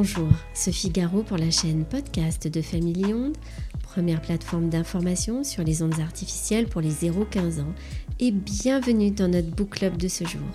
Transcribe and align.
Bonjour, 0.00 0.30
Sophie 0.54 0.90
Garot 0.90 1.24
pour 1.24 1.38
la 1.38 1.50
chaîne 1.50 1.84
podcast 1.84 2.46
de 2.46 2.62
Family 2.62 3.12
Onde, 3.12 3.36
première 3.82 4.22
plateforme 4.22 4.68
d'information 4.68 5.42
sur 5.42 5.64
les 5.64 5.82
ondes 5.82 5.98
artificielles 5.98 6.68
pour 6.68 6.80
les 6.80 6.92
0-15 6.92 7.62
ans, 7.62 7.74
et 8.20 8.30
bienvenue 8.30 9.10
dans 9.10 9.26
notre 9.26 9.50
book 9.50 9.70
club 9.70 9.96
de 9.96 10.06
ce 10.06 10.24
jour. 10.24 10.46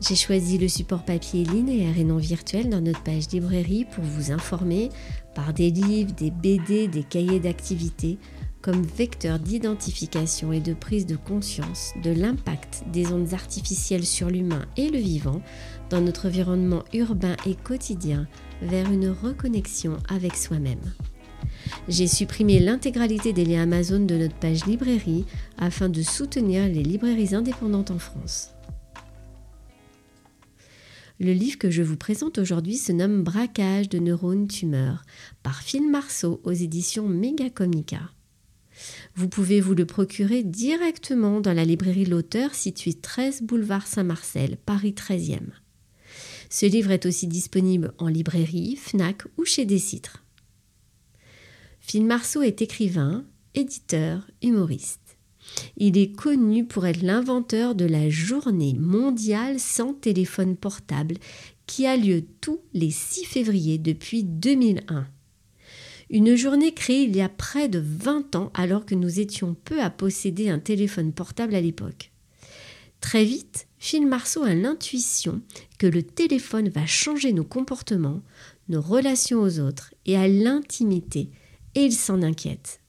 J'ai 0.00 0.14
choisi 0.14 0.56
le 0.56 0.68
support 0.68 1.04
papier 1.04 1.44
linéaire 1.44 1.98
et 1.98 2.04
non 2.04 2.16
virtuel 2.16 2.70
dans 2.70 2.80
notre 2.80 3.02
page 3.02 3.28
librairie 3.32 3.84
pour 3.84 4.02
vous 4.02 4.32
informer 4.32 4.88
par 5.34 5.52
des 5.52 5.70
livres, 5.70 6.14
des 6.14 6.30
BD, 6.30 6.88
des 6.88 7.02
cahiers 7.02 7.38
d'activité 7.38 8.16
comme 8.62 8.82
vecteur 8.82 9.40
d'identification 9.40 10.52
et 10.52 10.60
de 10.60 10.72
prise 10.72 11.04
de 11.04 11.16
conscience 11.16 11.92
de 12.02 12.10
l'impact 12.10 12.84
des 12.92 13.12
ondes 13.12 13.34
artificielles 13.34 14.06
sur 14.06 14.30
l'humain 14.30 14.64
et 14.76 14.88
le 14.88 14.98
vivant 14.98 15.42
dans 15.90 16.00
notre 16.00 16.28
environnement 16.28 16.84
urbain 16.94 17.36
et 17.44 17.56
quotidien 17.56 18.28
vers 18.62 18.90
une 18.90 19.08
reconnexion 19.08 19.98
avec 20.08 20.36
soi-même. 20.36 20.80
J'ai 21.88 22.06
supprimé 22.06 22.60
l'intégralité 22.60 23.32
des 23.32 23.44
liens 23.44 23.62
Amazon 23.62 24.04
de 24.04 24.16
notre 24.16 24.36
page 24.36 24.64
librairie 24.66 25.24
afin 25.58 25.88
de 25.88 26.02
soutenir 26.02 26.66
les 26.68 26.82
librairies 26.82 27.34
indépendantes 27.34 27.90
en 27.90 27.98
France. 27.98 28.50
Le 31.18 31.32
livre 31.32 31.58
que 31.58 31.70
je 31.70 31.82
vous 31.82 31.96
présente 31.96 32.38
aujourd'hui 32.38 32.76
se 32.76 32.92
nomme 32.92 33.22
Braquage 33.22 33.88
de 33.88 33.98
neurones 33.98 34.48
tumeurs 34.48 35.02
par 35.42 35.62
Phil 35.62 35.88
Marceau 35.90 36.40
aux 36.44 36.52
éditions 36.52 37.08
Megacomica. 37.08 38.10
Vous 39.14 39.28
pouvez 39.28 39.60
vous 39.60 39.74
le 39.74 39.86
procurer 39.86 40.42
directement 40.42 41.40
dans 41.40 41.52
la 41.52 41.64
librairie 41.64 42.06
L'Auteur 42.06 42.54
située 42.54 42.94
13 42.94 43.42
boulevard 43.42 43.86
Saint-Marcel, 43.86 44.56
Paris 44.64 44.94
13e. 44.96 45.50
Ce 46.50 46.66
livre 46.66 46.90
est 46.90 47.06
aussi 47.06 47.26
disponible 47.26 47.94
en 47.98 48.08
librairie, 48.08 48.76
FNAC 48.76 49.22
ou 49.38 49.44
chez 49.44 49.64
Décitre. 49.64 50.22
Phil 51.80 52.04
Marceau 52.04 52.42
est 52.42 52.62
écrivain, 52.62 53.24
éditeur, 53.54 54.30
humoriste. 54.42 55.00
Il 55.76 55.98
est 55.98 56.12
connu 56.12 56.64
pour 56.64 56.86
être 56.86 57.02
l'inventeur 57.02 57.74
de 57.74 57.84
la 57.84 58.08
journée 58.08 58.74
mondiale 58.78 59.58
sans 59.58 59.92
téléphone 59.92 60.56
portable 60.56 61.16
qui 61.66 61.86
a 61.86 61.96
lieu 61.96 62.24
tous 62.40 62.60
les 62.72 62.90
6 62.90 63.24
février 63.24 63.78
depuis 63.78 64.24
2001. 64.24 65.06
Une 66.12 66.36
journée 66.36 66.74
créée 66.74 67.04
il 67.04 67.16
y 67.16 67.22
a 67.22 67.30
près 67.30 67.70
de 67.70 67.78
20 67.78 68.36
ans 68.36 68.50
alors 68.52 68.84
que 68.84 68.94
nous 68.94 69.18
étions 69.18 69.56
peu 69.64 69.80
à 69.80 69.88
posséder 69.88 70.50
un 70.50 70.58
téléphone 70.58 71.10
portable 71.10 71.54
à 71.54 71.60
l'époque. 71.62 72.12
Très 73.00 73.24
vite, 73.24 73.66
Phil 73.78 74.06
Marceau 74.06 74.42
a 74.42 74.52
l'intuition 74.52 75.40
que 75.78 75.86
le 75.86 76.02
téléphone 76.02 76.68
va 76.68 76.84
changer 76.84 77.32
nos 77.32 77.44
comportements, 77.44 78.20
nos 78.68 78.82
relations 78.82 79.40
aux 79.40 79.58
autres 79.58 79.94
et 80.04 80.18
à 80.18 80.28
l'intimité, 80.28 81.30
et 81.74 81.80
il 81.80 81.94
s'en 81.94 82.20
inquiète. 82.20 82.80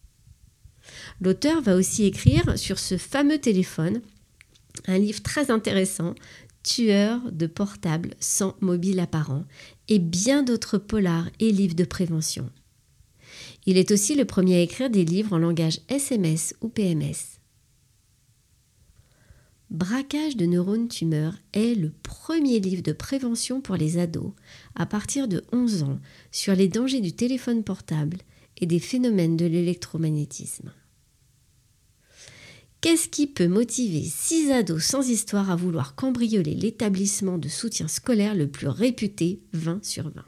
L'auteur 1.22 1.62
va 1.62 1.78
aussi 1.78 2.04
écrire 2.04 2.60
sur 2.60 2.78
ce 2.78 2.98
fameux 2.98 3.40
téléphone 3.40 4.02
un 4.86 4.98
livre 4.98 5.22
très 5.22 5.50
intéressant, 5.50 6.14
Tueur 6.64 7.20
de 7.32 7.46
portable 7.46 8.16
sans 8.20 8.56
mobile 8.62 9.00
apparent, 9.00 9.46
et 9.90 10.00
bien 10.00 10.44
d'autres 10.44 10.78
polars 10.78 11.30
et 11.40 11.52
livres 11.52 11.76
de 11.76 11.84
prévention. 11.84 12.50
Il 13.66 13.78
est 13.78 13.92
aussi 13.92 14.16
le 14.16 14.25
premier 14.25 14.58
à 14.58 14.61
écrire 14.61 14.89
des 14.89 15.06
livres 15.06 15.33
en 15.33 15.38
langage 15.38 15.80
SMS 15.88 16.53
ou 16.61 16.69
PMS. 16.69 17.39
Braquage 19.70 20.38
de 20.38 20.45
neurones 20.45 20.88
tumeurs 20.88 21.36
est 21.53 21.73
le 21.73 21.92
premier 22.03 22.59
livre 22.59 22.83
de 22.83 22.92
prévention 22.92 23.59
pour 23.59 23.75
les 23.75 23.97
ados 23.97 24.33
à 24.75 24.86
partir 24.86 25.28
de 25.28 25.44
11 25.52 25.83
ans 25.83 26.00
sur 26.31 26.55
les 26.55 26.67
dangers 26.67 27.02
du 27.02 27.14
téléphone 27.14 27.64
portable 27.64 28.17
et 28.58 28.67
des 28.67 28.80
phénomènes 28.80 29.36
de 29.36 29.45
l'électromagnétisme. 29.45 30.71
Qu'est-ce 32.82 33.08
qui 33.08 33.27
peut 33.27 33.48
motiver 33.48 34.04
six 34.04 34.52
ados 34.52 34.83
sans 34.83 35.09
histoire 35.09 35.49
à 35.49 35.55
vouloir 35.55 35.95
cambrioler 35.95 36.54
l'établissement 36.54 37.38
de 37.38 37.48
soutien 37.48 37.88
scolaire 37.88 38.36
le 38.36 38.49
plus 38.49 38.67
réputé 38.67 39.42
20 39.54 39.83
sur 39.83 40.09
20 40.09 40.26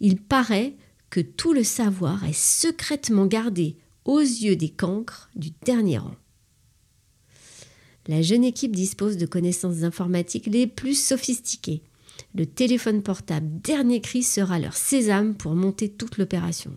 Il 0.00 0.16
paraît 0.16 0.76
que 1.10 1.20
tout 1.20 1.52
le 1.52 1.64
savoir 1.64 2.24
est 2.24 2.38
secrètement 2.38 3.26
gardé 3.26 3.76
aux 4.04 4.20
yeux 4.20 4.56
des 4.56 4.70
cancres 4.70 5.30
du 5.36 5.50
dernier 5.64 5.98
rang. 5.98 6.16
La 8.06 8.22
jeune 8.22 8.44
équipe 8.44 8.74
dispose 8.74 9.18
de 9.18 9.26
connaissances 9.26 9.82
informatiques 9.82 10.46
les 10.46 10.66
plus 10.66 10.98
sophistiquées. 10.98 11.82
Le 12.34 12.46
téléphone 12.46 13.02
portable 13.02 13.60
dernier 13.60 14.00
cri 14.00 14.22
sera 14.22 14.58
leur 14.58 14.76
sésame 14.76 15.34
pour 15.34 15.54
monter 15.54 15.90
toute 15.90 16.16
l'opération. 16.16 16.76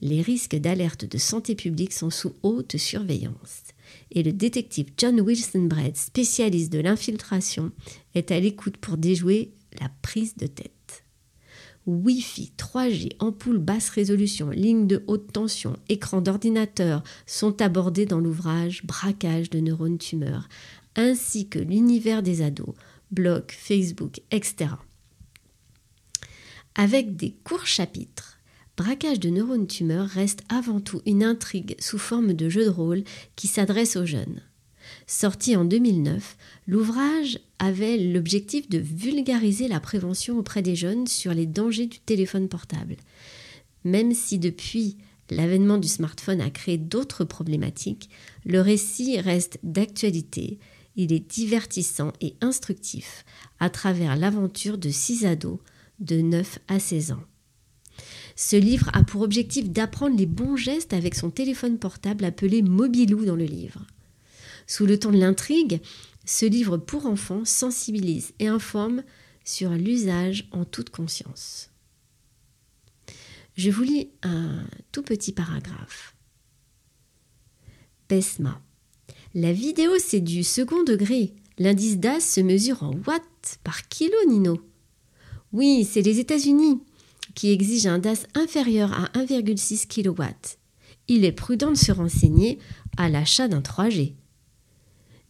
Les 0.00 0.22
risques 0.22 0.56
d'alerte 0.56 1.04
de 1.04 1.18
santé 1.18 1.54
publique 1.54 1.92
sont 1.92 2.10
sous 2.10 2.34
haute 2.42 2.76
surveillance 2.76 3.62
et 4.10 4.22
le 4.22 4.32
détective 4.32 4.90
John 4.96 5.20
Wilson 5.20 5.66
Brett, 5.66 5.96
spécialiste 5.96 6.72
de 6.72 6.80
l'infiltration, 6.80 7.70
est 8.14 8.30
à 8.30 8.40
l'écoute 8.40 8.78
pour 8.78 8.96
déjouer 8.96 9.52
la 9.80 9.90
prise 10.02 10.36
de 10.36 10.46
tête. 10.46 10.81
Wi-Fi, 11.86 12.52
3G, 12.56 13.10
ampoule 13.18 13.58
basse 13.58 13.88
résolution, 13.88 14.50
ligne 14.50 14.86
de 14.86 15.02
haute 15.08 15.32
tension, 15.32 15.76
écran 15.88 16.20
d'ordinateur 16.20 17.02
sont 17.26 17.60
abordés 17.60 18.06
dans 18.06 18.20
l'ouvrage 18.20 18.84
Braquage 18.84 19.50
de 19.50 19.58
neurones 19.58 19.98
tumeurs, 19.98 20.48
ainsi 20.94 21.48
que 21.48 21.58
l'univers 21.58 22.22
des 22.22 22.42
ados, 22.42 22.74
blog, 23.10 23.44
Facebook, 23.48 24.20
etc. 24.30 24.70
Avec 26.76 27.16
des 27.16 27.34
courts 27.42 27.66
chapitres, 27.66 28.38
Braquage 28.76 29.20
de 29.20 29.28
neurones 29.28 29.66
tumeurs 29.66 30.08
reste 30.08 30.44
avant 30.48 30.80
tout 30.80 31.02
une 31.04 31.22
intrigue 31.24 31.76
sous 31.78 31.98
forme 31.98 32.32
de 32.32 32.48
jeu 32.48 32.64
de 32.64 32.70
rôle 32.70 33.02
qui 33.36 33.46
s'adresse 33.48 33.96
aux 33.96 34.06
jeunes. 34.06 34.40
Sorti 35.06 35.56
en 35.56 35.64
2009, 35.64 36.36
l'ouvrage 36.66 37.38
avait 37.58 37.98
l'objectif 37.98 38.68
de 38.68 38.78
vulgariser 38.78 39.68
la 39.68 39.80
prévention 39.80 40.38
auprès 40.38 40.62
des 40.62 40.76
jeunes 40.76 41.06
sur 41.06 41.34
les 41.34 41.46
dangers 41.46 41.86
du 41.86 41.98
téléphone 42.00 42.48
portable. 42.48 42.96
Même 43.84 44.14
si 44.14 44.38
depuis 44.38 44.96
l'avènement 45.30 45.78
du 45.78 45.88
smartphone 45.88 46.40
a 46.40 46.50
créé 46.50 46.78
d'autres 46.78 47.24
problématiques, 47.24 48.10
le 48.44 48.60
récit 48.60 49.20
reste 49.20 49.58
d'actualité. 49.62 50.58
Il 50.96 51.12
est 51.12 51.30
divertissant 51.30 52.12
et 52.20 52.34
instructif 52.40 53.24
à 53.60 53.70
travers 53.70 54.16
l'aventure 54.16 54.78
de 54.78 54.90
six 54.90 55.24
ados 55.24 55.58
de 56.00 56.20
9 56.20 56.58
à 56.68 56.78
16 56.78 57.12
ans. 57.12 57.22
Ce 58.36 58.56
livre 58.56 58.90
a 58.92 59.04
pour 59.04 59.22
objectif 59.22 59.70
d'apprendre 59.70 60.16
les 60.16 60.26
bons 60.26 60.56
gestes 60.56 60.92
avec 60.92 61.14
son 61.14 61.30
téléphone 61.30 61.78
portable 61.78 62.24
appelé 62.24 62.62
Mobilou 62.62 63.24
dans 63.24 63.36
le 63.36 63.44
livre. 63.44 63.86
Sous 64.72 64.86
le 64.86 64.98
ton 64.98 65.10
de 65.10 65.18
l'intrigue, 65.18 65.82
ce 66.24 66.46
livre 66.46 66.78
pour 66.78 67.04
enfants 67.04 67.44
sensibilise 67.44 68.32
et 68.38 68.46
informe 68.46 69.02
sur 69.44 69.68
l'usage 69.72 70.48
en 70.50 70.64
toute 70.64 70.88
conscience. 70.88 71.68
Je 73.54 73.70
vous 73.70 73.82
lis 73.82 74.08
un 74.22 74.64
tout 74.90 75.02
petit 75.02 75.32
paragraphe. 75.32 76.16
PESMA. 78.08 78.62
La 79.34 79.52
vidéo, 79.52 79.90
c'est 79.98 80.20
du 80.20 80.42
second 80.42 80.84
degré. 80.84 81.34
L'indice 81.58 81.98
DAS 81.98 82.20
se 82.20 82.40
mesure 82.40 82.82
en 82.82 82.94
watts 83.06 83.58
par 83.62 83.88
kilo, 83.88 84.16
Nino. 84.26 84.58
Oui, 85.52 85.84
c'est 85.84 86.00
les 86.00 86.18
États-Unis 86.18 86.80
qui 87.34 87.50
exigent 87.50 87.90
un 87.90 87.98
DAS 87.98 88.24
inférieur 88.34 88.94
à 88.94 89.04
1,6 89.18 89.86
kW. 89.86 90.22
Il 91.08 91.26
est 91.26 91.32
prudent 91.32 91.72
de 91.72 91.76
se 91.76 91.92
renseigner 91.92 92.58
à 92.96 93.10
l'achat 93.10 93.48
d'un 93.48 93.60
3G. 93.60 94.14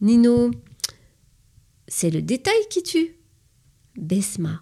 Nino, 0.03 0.51
c'est 1.87 2.09
le 2.09 2.21
détail 2.21 2.59
qui 2.69 2.83
tue. 2.83 3.15
Besma. 3.95 4.61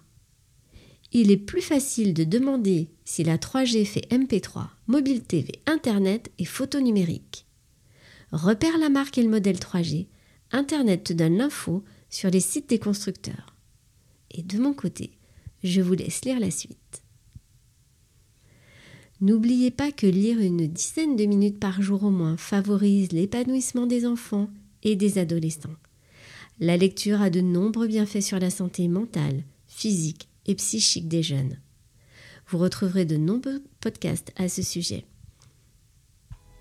Il 1.10 1.32
est 1.32 1.36
plus 1.36 1.60
facile 1.60 2.14
de 2.14 2.22
demander 2.22 2.90
si 3.04 3.24
la 3.24 3.38
3G 3.38 3.84
fait 3.84 4.08
MP3, 4.12 4.68
mobile 4.86 5.20
TV, 5.24 5.60
Internet 5.66 6.30
et 6.38 6.44
photo 6.44 6.78
numérique. 6.78 7.44
Repère 8.30 8.78
la 8.78 8.88
marque 8.88 9.18
et 9.18 9.22
le 9.24 9.28
modèle 9.28 9.56
3G. 9.56 10.06
Internet 10.52 11.02
te 11.02 11.12
donne 11.12 11.38
l'info 11.38 11.82
sur 12.08 12.30
les 12.30 12.38
sites 12.38 12.68
des 12.68 12.78
constructeurs. 12.78 13.56
Et 14.30 14.44
de 14.44 14.58
mon 14.58 14.74
côté, 14.74 15.10
je 15.64 15.80
vous 15.80 15.94
laisse 15.94 16.24
lire 16.24 16.38
la 16.38 16.52
suite. 16.52 17.02
N'oubliez 19.20 19.72
pas 19.72 19.90
que 19.90 20.06
lire 20.06 20.38
une 20.38 20.68
dizaine 20.68 21.16
de 21.16 21.24
minutes 21.24 21.58
par 21.58 21.82
jour 21.82 22.04
au 22.04 22.10
moins 22.10 22.36
favorise 22.36 23.10
l'épanouissement 23.10 23.86
des 23.86 24.06
enfants 24.06 24.48
et 24.82 24.96
des 24.96 25.18
adolescents. 25.18 25.76
La 26.60 26.76
lecture 26.76 27.22
a 27.22 27.30
de 27.30 27.40
nombreux 27.40 27.86
bienfaits 27.86 28.22
sur 28.22 28.38
la 28.38 28.50
santé 28.50 28.88
mentale, 28.88 29.42
physique 29.66 30.28
et 30.46 30.54
psychique 30.54 31.08
des 31.08 31.22
jeunes. 31.22 31.58
Vous 32.48 32.58
retrouverez 32.58 33.04
de 33.04 33.16
nombreux 33.16 33.62
podcasts 33.80 34.32
à 34.36 34.48
ce 34.48 34.62
sujet. 34.62 35.04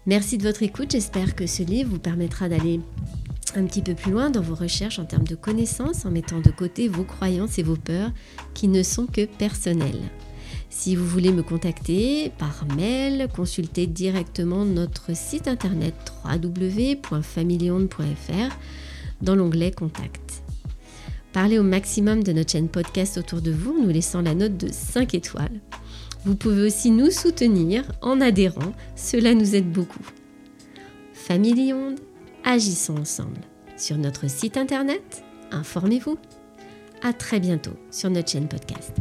Merci 0.05 0.37
de 0.37 0.43
votre 0.43 0.63
écoute, 0.63 0.91
j'espère 0.91 1.35
que 1.35 1.45
ce 1.45 1.63
livre 1.63 1.91
vous 1.91 1.99
permettra 1.99 2.49
d'aller 2.49 2.79
un 3.55 3.65
petit 3.65 3.81
peu 3.81 3.93
plus 3.93 4.11
loin 4.11 4.29
dans 4.29 4.41
vos 4.41 4.55
recherches 4.55 4.99
en 4.99 5.05
termes 5.05 5.27
de 5.27 5.35
connaissances 5.35 6.05
en 6.05 6.11
mettant 6.11 6.39
de 6.39 6.49
côté 6.49 6.87
vos 6.87 7.03
croyances 7.03 7.59
et 7.59 7.63
vos 7.63 7.75
peurs 7.75 8.11
qui 8.53 8.67
ne 8.67 8.81
sont 8.81 9.05
que 9.05 9.25
personnelles. 9.25 10.09
Si 10.71 10.95
vous 10.95 11.05
voulez 11.05 11.33
me 11.33 11.43
contacter 11.43 12.31
par 12.39 12.65
mail, 12.75 13.27
consultez 13.35 13.85
directement 13.87 14.63
notre 14.65 15.13
site 15.15 15.49
internet 15.49 15.93
www.familionde.fr 16.23 18.55
dans 19.21 19.35
l'onglet 19.35 19.71
Contact. 19.71 20.43
Parlez 21.33 21.59
au 21.59 21.63
maximum 21.63 22.23
de 22.23 22.31
notre 22.31 22.53
chaîne 22.53 22.69
podcast 22.69 23.17
autour 23.17 23.41
de 23.41 23.51
vous 23.51 23.77
en 23.77 23.81
nous 23.83 23.89
laissant 23.89 24.21
la 24.21 24.33
note 24.33 24.55
de 24.57 24.69
5 24.71 25.13
étoiles. 25.13 25.59
Vous 26.23 26.35
pouvez 26.35 26.61
aussi 26.63 26.89
nous 26.89 27.11
soutenir 27.11 27.83
en 28.01 28.21
adhérant, 28.21 28.71
cela 28.95 29.33
nous 29.33 29.55
aide 29.55 29.69
beaucoup. 29.69 30.05
Famille 31.13 31.75
agissons 32.45 32.97
ensemble. 32.97 33.41
Sur 33.75 33.97
notre 33.97 34.29
site 34.29 34.55
internet, 34.57 35.23
informez-vous. 35.51 36.17
À 37.03 37.13
très 37.13 37.39
bientôt 37.39 37.73
sur 37.91 38.09
notre 38.09 38.31
chaîne 38.31 38.47
podcast. 38.47 38.93